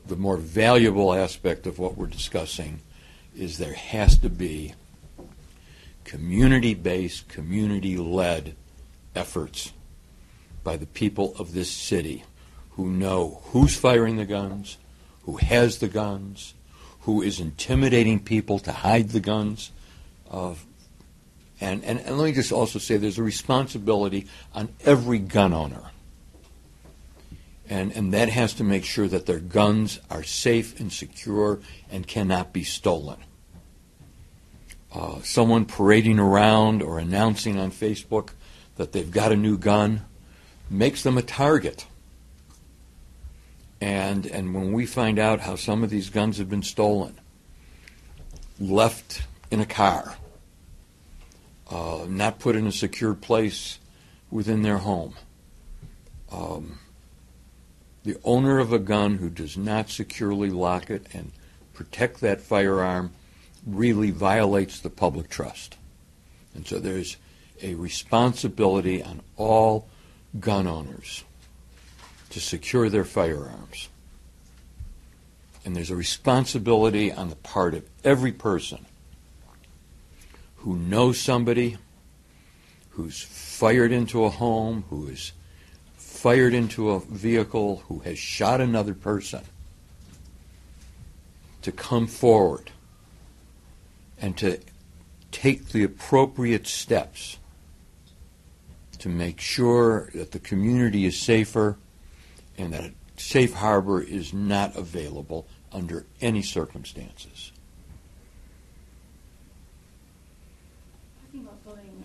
The 0.06 0.16
more 0.16 0.36
valuable 0.36 1.14
aspect 1.14 1.66
of 1.66 1.78
what 1.78 1.96
we're 1.96 2.06
discussing 2.06 2.80
is 3.36 3.58
there 3.58 3.74
has 3.74 4.18
to 4.18 4.28
be 4.28 4.74
community 6.04 6.74
based, 6.74 7.28
community 7.28 7.96
led 7.96 8.54
efforts 9.14 9.72
by 10.64 10.76
the 10.76 10.86
people 10.86 11.34
of 11.38 11.52
this 11.52 11.70
city 11.70 12.24
who 12.72 12.90
know 12.90 13.40
who's 13.46 13.76
firing 13.76 14.16
the 14.16 14.24
guns, 14.24 14.78
who 15.22 15.36
has 15.36 15.78
the 15.78 15.88
guns, 15.88 16.54
who 17.02 17.22
is 17.22 17.40
intimidating 17.40 18.18
people 18.20 18.58
to 18.58 18.72
hide 18.72 19.10
the 19.10 19.20
guns. 19.20 19.70
And, 20.30 20.56
and, 21.60 21.84
and 21.84 22.18
let 22.18 22.24
me 22.24 22.32
just 22.32 22.52
also 22.52 22.78
say 22.78 22.96
there's 22.96 23.18
a 23.18 23.22
responsibility 23.22 24.26
on 24.54 24.68
every 24.84 25.18
gun 25.18 25.52
owner. 25.52 25.82
And, 27.72 27.90
and 27.92 28.12
that 28.12 28.28
has 28.28 28.52
to 28.54 28.64
make 28.64 28.84
sure 28.84 29.08
that 29.08 29.24
their 29.24 29.38
guns 29.38 29.98
are 30.10 30.22
safe 30.22 30.78
and 30.78 30.92
secure 30.92 31.58
and 31.90 32.06
cannot 32.06 32.52
be 32.52 32.64
stolen. 32.64 33.16
Uh, 34.94 35.22
someone 35.22 35.64
parading 35.64 36.18
around 36.18 36.82
or 36.82 36.98
announcing 36.98 37.58
on 37.58 37.70
Facebook 37.70 38.32
that 38.76 38.92
they've 38.92 39.10
got 39.10 39.32
a 39.32 39.36
new 39.36 39.56
gun 39.56 40.02
makes 40.68 41.02
them 41.02 41.16
a 41.16 41.22
target. 41.22 41.86
And, 43.80 44.26
and 44.26 44.54
when 44.54 44.74
we 44.74 44.84
find 44.84 45.18
out 45.18 45.40
how 45.40 45.56
some 45.56 45.82
of 45.82 45.88
these 45.88 46.10
guns 46.10 46.36
have 46.36 46.50
been 46.50 46.62
stolen, 46.62 47.18
left 48.60 49.22
in 49.50 49.60
a 49.60 49.66
car, 49.66 50.18
uh, 51.70 52.04
not 52.06 52.38
put 52.38 52.54
in 52.54 52.66
a 52.66 52.72
secure 52.72 53.14
place 53.14 53.78
within 54.30 54.60
their 54.60 54.76
home, 54.76 55.14
um, 56.30 56.78
the 58.04 58.16
owner 58.24 58.58
of 58.58 58.72
a 58.72 58.78
gun 58.78 59.18
who 59.18 59.30
does 59.30 59.56
not 59.56 59.88
securely 59.88 60.50
lock 60.50 60.90
it 60.90 61.06
and 61.12 61.32
protect 61.72 62.20
that 62.20 62.40
firearm 62.40 63.12
really 63.66 64.10
violates 64.10 64.80
the 64.80 64.90
public 64.90 65.28
trust. 65.28 65.76
And 66.54 66.66
so 66.66 66.78
there's 66.78 67.16
a 67.62 67.74
responsibility 67.74 69.02
on 69.02 69.20
all 69.36 69.88
gun 70.38 70.66
owners 70.66 71.24
to 72.30 72.40
secure 72.40 72.88
their 72.88 73.04
firearms. 73.04 73.88
And 75.64 75.76
there's 75.76 75.90
a 75.90 75.96
responsibility 75.96 77.12
on 77.12 77.28
the 77.28 77.36
part 77.36 77.74
of 77.74 77.88
every 78.02 78.32
person 78.32 78.84
who 80.56 80.76
knows 80.76 81.20
somebody 81.20 81.76
who's 82.90 83.22
fired 83.22 83.92
into 83.92 84.24
a 84.24 84.30
home, 84.30 84.84
who 84.90 85.06
is 85.08 85.32
fired 86.22 86.54
into 86.54 86.88
a 86.88 87.00
vehicle, 87.00 87.82
who 87.88 87.98
has 87.98 88.16
shot 88.16 88.60
another 88.60 88.94
person, 88.94 89.40
to 91.62 91.72
come 91.72 92.06
forward 92.06 92.70
and 94.20 94.38
to 94.38 94.56
take 95.32 95.70
the 95.70 95.82
appropriate 95.82 96.64
steps 96.64 97.38
to 99.00 99.08
make 99.08 99.40
sure 99.40 100.10
that 100.14 100.30
the 100.30 100.38
community 100.38 101.06
is 101.06 101.18
safer 101.18 101.76
and 102.56 102.72
that 102.72 102.84
a 102.84 102.92
safe 103.16 103.54
harbor 103.54 104.00
is 104.00 104.32
not 104.32 104.76
available 104.76 105.44
under 105.72 106.06
any 106.20 106.40
circumstances. 106.40 107.50
Talking 111.24 111.40
about 111.40 111.41
building 111.41 111.41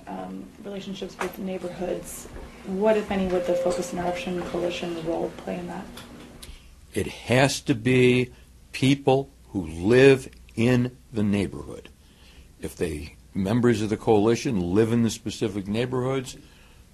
um, 0.08 0.46
relationships 0.64 1.16
with 1.20 1.38
neighborhoods, 1.40 2.28
what, 2.66 2.98
if 2.98 3.12
any, 3.12 3.28
would 3.28 3.46
the 3.46 3.54
Focus 3.54 3.94
Interruption 3.94 4.42
Coalition 4.44 5.06
role 5.06 5.32
play 5.38 5.58
in 5.58 5.68
that? 5.68 5.86
It 6.94 7.08
has 7.08 7.62
to 7.62 7.76
be 7.76 8.32
people 8.72 9.30
who 9.50 9.66
live 9.66 10.30
in 10.56 10.98
the 11.12 11.24
neighborhood. 11.24 11.90
If 12.62 12.76
they 12.76 13.16
members 13.34 13.82
of 13.82 13.90
the 13.90 13.98
coalition 13.98 14.74
live 14.74 14.92
in 14.92 15.04
the 15.04 15.10
specific 15.10 15.68
neighborhoods 15.68 16.38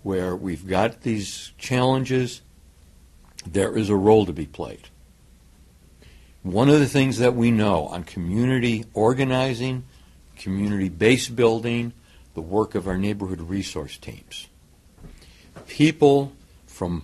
where 0.03 0.35
we've 0.35 0.67
got 0.67 1.01
these 1.01 1.53
challenges, 1.57 2.41
there 3.45 3.77
is 3.77 3.89
a 3.89 3.95
role 3.95 4.25
to 4.25 4.33
be 4.33 4.45
played. 4.45 4.89
One 6.41 6.67
of 6.69 6.79
the 6.79 6.87
things 6.87 7.19
that 7.19 7.35
we 7.35 7.51
know 7.51 7.87
on 7.87 8.03
community 8.03 8.83
organizing, 8.93 9.85
community 10.37 10.89
base 10.89 11.29
building, 11.29 11.93
the 12.33 12.41
work 12.41 12.75
of 12.75 12.87
our 12.87 12.97
neighborhood 12.97 13.41
resource 13.41 13.97
teams. 13.97 14.47
People 15.67 16.33
from 16.65 17.03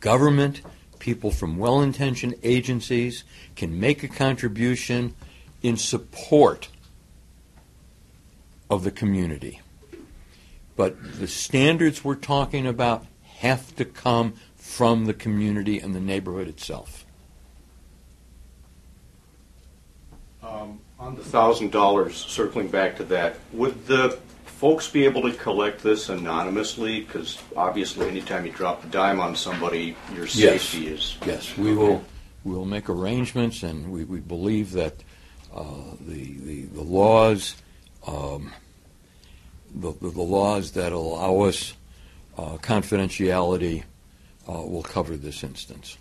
government, 0.00 0.62
people 0.98 1.30
from 1.30 1.56
well 1.56 1.80
intentioned 1.80 2.34
agencies 2.42 3.24
can 3.56 3.78
make 3.78 4.02
a 4.02 4.08
contribution 4.08 5.14
in 5.62 5.76
support 5.76 6.68
of 8.68 8.84
the 8.84 8.90
community. 8.90 9.60
But 10.76 11.18
the 11.20 11.28
standards 11.28 12.04
we're 12.04 12.16
talking 12.16 12.66
about 12.66 13.06
have 13.36 13.74
to 13.76 13.84
come 13.84 14.34
from 14.56 15.04
the 15.04 15.14
community 15.14 15.78
and 15.78 15.94
the 15.94 16.00
neighborhood 16.00 16.48
itself. 16.48 17.04
Um, 20.42 20.80
on 20.98 21.16
the 21.16 21.24
thousand 21.24 21.70
dollars, 21.70 22.16
circling 22.16 22.68
back 22.68 22.96
to 22.96 23.04
that, 23.04 23.38
would 23.52 23.86
the 23.86 24.18
folks 24.54 24.88
be 24.88 25.04
able 25.04 25.22
to 25.22 25.32
collect 25.32 25.82
this 25.82 26.08
anonymously? 26.08 27.00
Because 27.00 27.38
obviously, 27.56 28.08
anytime 28.08 28.46
you 28.46 28.52
drop 28.52 28.84
a 28.84 28.86
dime 28.88 29.20
on 29.20 29.36
somebody, 29.36 29.96
your 30.14 30.26
Yes. 30.26 30.62
safety 30.62 30.86
is. 30.88 31.16
Yes, 31.26 31.56
we 31.56 31.74
will, 31.74 32.04
we 32.44 32.54
will 32.54 32.64
make 32.64 32.88
arrangements, 32.88 33.62
and 33.62 33.90
we, 33.92 34.04
we 34.04 34.20
believe 34.20 34.72
that 34.72 34.94
uh, 35.54 35.64
the, 36.00 36.38
the, 36.38 36.62
the 36.66 36.82
laws, 36.82 37.56
um, 38.06 38.52
the, 39.74 39.92
the 39.92 40.10
the 40.10 40.22
laws 40.22 40.72
that 40.72 40.92
allow 40.92 41.40
us 41.42 41.74
uh, 42.38 42.56
confidentiality 42.58 43.82
uh, 44.48 44.52
will 44.52 44.82
cover 44.82 45.16
this 45.16 45.42
instance. 45.42 45.96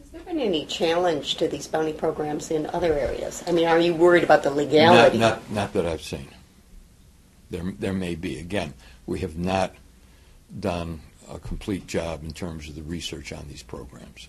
Has 0.00 0.10
there 0.10 0.20
been 0.22 0.40
any 0.40 0.66
challenge 0.66 1.36
to 1.36 1.48
these 1.48 1.66
bounty 1.66 1.92
programs 1.92 2.50
in 2.50 2.66
other 2.66 2.92
areas? 2.94 3.42
I 3.46 3.52
mean, 3.52 3.66
are 3.68 3.78
you 3.78 3.94
worried 3.94 4.24
about 4.24 4.42
the 4.42 4.50
legality? 4.50 5.18
Not, 5.18 5.48
not, 5.48 5.50
not 5.52 5.72
that 5.74 5.86
I've 5.86 6.02
seen. 6.02 6.28
There, 7.50 7.72
there 7.78 7.92
may 7.92 8.14
be. 8.14 8.38
Again, 8.38 8.74
we 9.06 9.20
have 9.20 9.38
not 9.38 9.74
done 10.60 11.00
a 11.30 11.38
complete 11.38 11.86
job 11.86 12.22
in 12.22 12.32
terms 12.32 12.68
of 12.68 12.74
the 12.74 12.82
research 12.82 13.32
on 13.32 13.46
these 13.48 13.62
programs. 13.62 14.28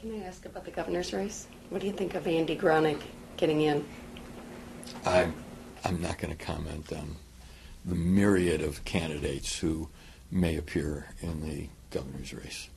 Can 0.00 0.22
I 0.22 0.24
ask 0.24 0.44
about 0.44 0.64
the 0.64 0.70
governor's 0.70 1.12
race? 1.12 1.46
What 1.70 1.80
do 1.80 1.86
you 1.86 1.92
think 1.92 2.14
of 2.14 2.26
Andy 2.26 2.56
Gronik 2.56 3.00
getting 3.36 3.62
in? 3.62 3.84
I'm, 5.04 5.34
I'm 5.84 6.00
not 6.00 6.18
going 6.18 6.36
to 6.36 6.44
comment 6.44 6.92
on 6.92 7.16
the 7.84 7.94
myriad 7.94 8.60
of 8.60 8.84
candidates 8.84 9.58
who 9.58 9.88
may 10.30 10.56
appear 10.56 11.06
in 11.20 11.48
the 11.48 11.68
governor's 11.90 12.34
race. 12.34 12.68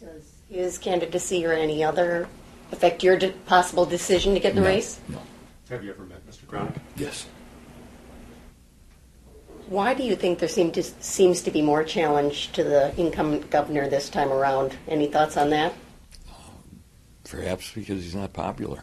Does 0.00 0.32
his 0.50 0.78
candidacy 0.78 1.44
or 1.46 1.52
any 1.52 1.84
other 1.84 2.28
affect 2.72 3.02
your 3.02 3.16
de- 3.16 3.30
possible 3.46 3.84
decision 3.84 4.34
to 4.34 4.40
get 4.40 4.50
in 4.50 4.56
the 4.56 4.62
No, 4.62 4.68
race? 4.68 5.00
No. 5.08 5.18
Have 5.70 5.84
you 5.84 5.90
ever 5.90 6.04
met 6.04 6.28
Mr. 6.28 6.46
Gronik? 6.46 6.76
Yes. 6.96 7.26
Why 9.68 9.94
do 9.94 10.02
you 10.02 10.16
think 10.16 10.40
there 10.40 10.48
seem 10.48 10.72
to, 10.72 10.82
seems 10.82 11.42
to 11.42 11.52
be 11.52 11.62
more 11.62 11.84
challenge 11.84 12.50
to 12.52 12.64
the 12.64 12.92
incumbent 13.00 13.50
governor 13.50 13.88
this 13.88 14.10
time 14.10 14.32
around? 14.32 14.76
Any 14.88 15.06
thoughts 15.06 15.36
on 15.36 15.50
that? 15.50 15.72
Perhaps 17.22 17.72
because 17.72 18.02
he's 18.02 18.16
not 18.16 18.32
popular. 18.32 18.82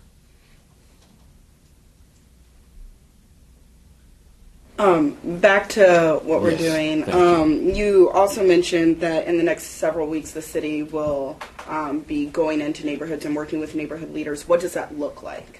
Um, 4.79 5.17
back 5.41 5.67
to 5.69 6.21
what 6.23 6.41
we're 6.41 6.51
Yes, 6.51 6.61
doing. 6.61 7.03
thank 7.03 7.17
you. 7.17 7.21
Um, 7.21 7.69
you 7.75 8.09
also 8.11 8.47
mentioned 8.47 9.01
that 9.01 9.27
in 9.27 9.37
the 9.37 9.43
next 9.43 9.63
several 9.63 10.07
weeks, 10.07 10.31
the 10.31 10.41
city 10.41 10.83
will 10.83 11.37
um, 11.67 11.99
be 12.01 12.27
going 12.27 12.61
into 12.61 12.85
neighborhoods 12.85 13.25
and 13.25 13.35
working 13.35 13.59
with 13.59 13.75
neighborhood 13.75 14.13
leaders. 14.13 14.47
What 14.47 14.61
does 14.61 14.73
that 14.73 14.97
look 14.97 15.21
like? 15.21 15.59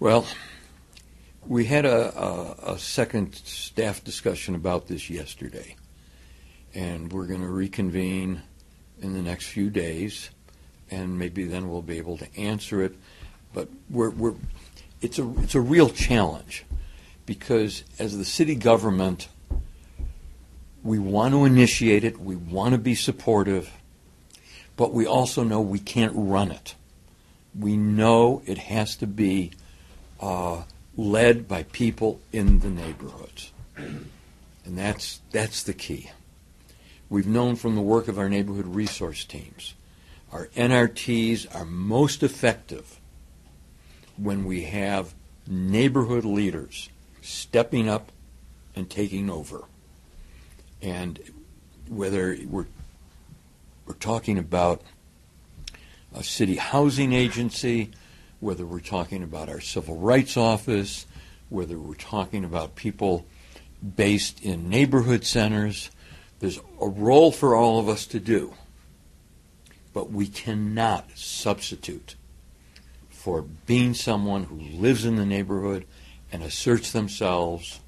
Well, 0.00 0.28
we 1.44 1.64
had 1.64 1.84
a, 1.84 2.16
a, 2.16 2.74
a 2.74 2.78
second 2.78 3.34
staff 3.34 4.04
discussion 4.04 4.54
about 4.54 4.86
this 4.86 5.10
yesterday, 5.10 5.74
and 6.72 7.12
we're 7.12 7.26
going 7.26 7.40
to 7.40 7.48
reconvene 7.48 8.42
in 9.02 9.12
the 9.12 9.22
next 9.22 9.46
few 9.46 9.70
days, 9.70 10.30
and 10.88 11.18
maybe 11.18 11.46
then 11.46 11.68
we'll 11.68 11.82
be 11.82 11.98
able 11.98 12.16
to 12.18 12.36
answer 12.38 12.80
it. 12.80 12.94
But 13.52 13.70
we're, 13.90 14.10
we're 14.10 14.34
it's 15.00 15.18
a 15.18 15.28
it's 15.40 15.56
a 15.56 15.60
real 15.60 15.90
challenge 15.90 16.64
because 17.26 17.82
as 17.98 18.16
the 18.16 18.24
city 18.24 18.54
government, 18.54 19.26
we 20.84 21.00
want 21.00 21.34
to 21.34 21.44
initiate 21.44 22.04
it, 22.04 22.20
we 22.20 22.36
want 22.36 22.70
to 22.70 22.78
be 22.78 22.94
supportive, 22.94 23.72
but 24.76 24.92
we 24.92 25.06
also 25.06 25.42
know 25.42 25.60
we 25.60 25.80
can't 25.80 26.12
run 26.14 26.52
it. 26.52 26.76
We 27.58 27.76
know 27.76 28.42
it 28.46 28.58
has 28.58 28.94
to 28.98 29.08
be 29.08 29.50
uh, 30.20 30.62
led 30.96 31.46
by 31.46 31.62
people 31.64 32.20
in 32.32 32.60
the 32.60 32.70
neighborhoods. 32.70 33.52
And 33.76 34.76
that's, 34.76 35.20
that's 35.30 35.62
the 35.62 35.72
key. 35.72 36.10
We've 37.08 37.26
known 37.26 37.56
from 37.56 37.74
the 37.74 37.80
work 37.80 38.08
of 38.08 38.18
our 38.18 38.28
neighborhood 38.28 38.66
resource 38.66 39.24
teams, 39.24 39.74
our 40.30 40.48
NRTs 40.48 41.54
are 41.54 41.64
most 41.64 42.22
effective 42.22 43.00
when 44.18 44.44
we 44.44 44.64
have 44.64 45.14
neighborhood 45.46 46.24
leaders 46.24 46.90
stepping 47.22 47.88
up 47.88 48.12
and 48.76 48.90
taking 48.90 49.30
over. 49.30 49.64
And 50.82 51.18
whether 51.88 52.36
we're, 52.46 52.66
we're 53.86 53.94
talking 53.94 54.38
about 54.38 54.82
a 56.14 56.22
city 56.22 56.56
housing 56.56 57.12
agency, 57.12 57.90
whether 58.40 58.64
we're 58.64 58.80
talking 58.80 59.22
about 59.22 59.48
our 59.48 59.60
civil 59.60 59.96
rights 59.96 60.36
office, 60.36 61.06
whether 61.48 61.78
we're 61.78 61.94
talking 61.94 62.44
about 62.44 62.76
people 62.76 63.26
based 63.96 64.42
in 64.44 64.68
neighborhood 64.68 65.24
centers. 65.24 65.90
There's 66.40 66.60
a 66.80 66.88
role 66.88 67.32
for 67.32 67.54
all 67.54 67.80
of 67.80 67.88
us 67.88 68.06
to 68.06 68.20
do, 68.20 68.54
but 69.92 70.10
we 70.10 70.26
cannot 70.26 71.10
substitute 71.16 72.14
for 73.08 73.42
being 73.42 73.94
someone 73.94 74.44
who 74.44 74.56
lives 74.56 75.04
in 75.04 75.16
the 75.16 75.26
neighborhood 75.26 75.84
and 76.30 76.42
asserts 76.42 76.92
themselves 76.92 77.80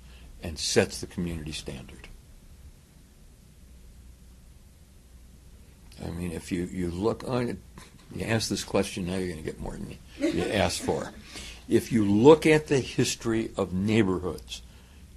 and 0.43 0.59
sets 0.59 1.01
the 1.01 1.07
community 1.07 1.53
standard. 1.53 2.09
I 6.05 6.11
mean, 6.11 6.33
if 6.33 6.51
you, 6.51 6.65
you 6.65 6.91
look, 6.91 7.25
oh, 7.27 7.55
you 8.15 8.27
ask 8.27 8.49
this 8.49 8.65
question, 8.65 9.07
now 9.07 9.17
you're 9.17 9.29
going 9.29 9.39
to 9.39 9.45
get 9.45 9.61
more 9.61 9.73
than 9.73 9.97
you, 10.19 10.43
asked 10.45 10.81
for. 10.81 11.13
If 11.69 11.93
you 11.93 12.05
look 12.05 12.47
at 12.47 12.67
the 12.67 12.81
history 12.81 13.51
of 13.57 13.73
neighborhoods 13.73 14.63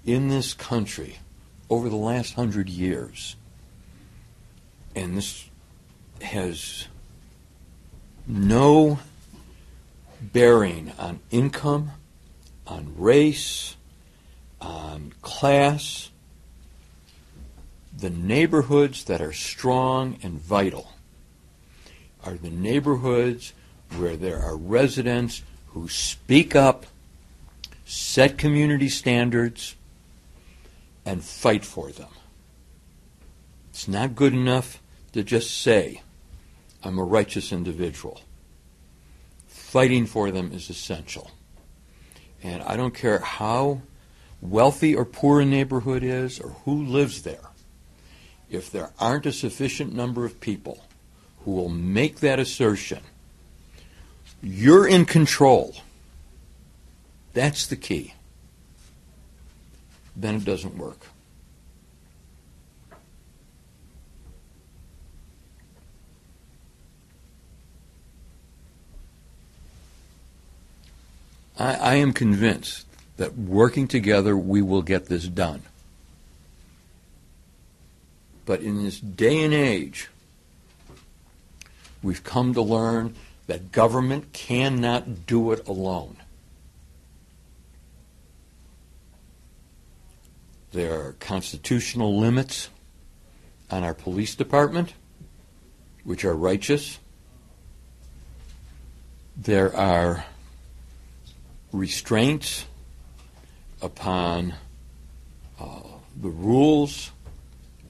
in 0.06 0.30
this 0.30 0.54
country 0.54 1.18
over 1.70 1.90
the 1.90 1.96
last 1.96 2.36
hundred 2.36 2.70
years, 2.70 3.36
and 4.96 5.18
this 5.18 5.50
has 6.22 6.88
no 8.28 9.00
bearing 10.22 10.92
on 11.00 11.20
income, 11.32 11.92
on 12.68 12.94
race, 12.98 13.76
on 14.62 15.14
class, 15.22 16.10
the 17.98 18.10
neighborhoods 18.10 19.06
that 19.06 19.22
are 19.22 19.34
strong 19.34 20.18
and 20.24 20.40
vital 20.40 20.93
are 22.24 22.36
the 22.36 22.50
neighborhoods 22.50 23.54
where 23.98 24.16
there 24.16 24.40
are 24.40 24.56
residents 24.56 25.44
who 25.68 25.88
speak 25.88 26.56
up, 26.56 26.86
set 27.86 28.38
community 28.38 28.90
standards, 28.90 29.76
and 31.06 31.24
fight 31.24 31.66
for 31.66 31.92
them. 31.92 32.10
It's 33.70 33.88
not 33.88 34.16
good 34.16 34.34
enough 34.34 34.82
to 35.14 35.24
just 35.24 35.62
say, 35.62 36.02
I'm 36.84 36.98
a 36.98 37.04
righteous 37.04 37.52
individual. 37.52 38.22
Fighting 39.48 40.06
for 40.06 40.32
them 40.32 40.52
is 40.54 40.70
essential. 40.70 41.32
And 42.42 42.62
I 42.64 42.78
don't 42.78 42.94
care 42.94 43.20
how 43.20 43.82
wealthy 44.42 44.96
or 44.96 45.06
poor 45.06 45.42
a 45.42 45.46
neighborhood 45.46 46.04
is 46.04 46.40
or 46.40 46.50
who 46.66 46.84
lives 46.84 47.24
there, 47.24 47.50
if 48.50 48.70
there 48.70 48.92
aren't 49.00 49.26
a 49.26 49.32
sufficient 49.32 49.94
number 49.94 50.26
of 50.26 50.40
people 50.40 50.84
who 51.46 51.52
will 51.52 51.70
make 51.70 52.20
that 52.20 52.40
assertion, 52.40 53.02
you're 54.42 54.88
in 54.88 55.06
control. 55.06 55.76
That's 57.34 57.66
the 57.68 57.76
key. 57.76 58.14
Then 60.16 60.36
it 60.36 60.46
doesn't 60.46 60.78
work. 60.78 61.08
I, 71.58 71.76
I 71.76 71.96
am 71.96 72.14
convinced 72.14 72.86
that 73.18 73.38
working 73.38 73.88
together 73.88 74.36
we 74.36 74.62
will 74.62 74.82
get 74.82 75.06
this 75.06 75.28
done. 75.28 75.62
But 78.46 78.62
in 78.62 78.84
this 78.84 79.00
day 79.00 79.42
and 79.44 79.54
age, 79.54 80.10
we've 82.04 82.24
come 82.24 82.54
to 82.54 82.62
learn 82.62 83.16
that 83.48 83.72
government 83.72 84.32
cannot 84.34 85.26
do 85.26 85.52
it 85.52 85.68
alone. 85.68 86.18
There 90.72 91.00
are 91.00 91.12
constitutional 91.20 92.20
limits 92.20 92.70
on 93.70 93.84
our 93.84 93.94
police 93.94 94.36
department, 94.36 94.94
which 96.04 96.26
are 96.26 96.36
righteous. 96.36 97.00
There 99.38 99.76
are 99.76 100.26
restraints 101.72 102.66
upon 103.82 104.54
uh, 105.60 105.82
the 106.20 106.30
rules 106.30 107.12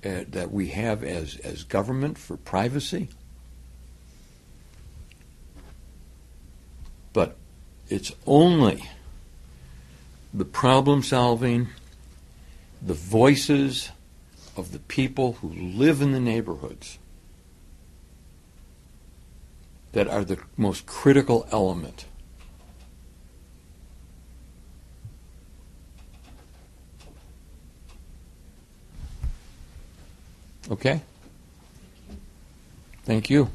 uh, 0.03 0.23
that 0.29 0.51
we 0.51 0.67
have 0.69 1.03
as, 1.03 1.37
as 1.37 1.63
government 1.63 2.17
for 2.17 2.37
privacy. 2.37 3.09
But 7.13 7.37
it's 7.89 8.11
only 8.25 8.89
the 10.33 10.45
problem 10.45 11.03
solving, 11.03 11.69
the 12.81 12.95
voices 12.95 13.89
of 14.57 14.71
the 14.71 14.79
people 14.79 15.33
who 15.33 15.49
live 15.49 16.01
in 16.01 16.11
the 16.11 16.19
neighborhoods 16.19 16.97
that 19.93 20.07
are 20.07 20.23
the 20.23 20.39
most 20.57 20.87
critical 20.87 21.47
element. 21.51 22.05
Okay? 30.71 31.01
Thank 33.05 33.29
you. 33.29 33.49